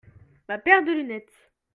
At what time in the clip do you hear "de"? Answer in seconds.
0.87-0.93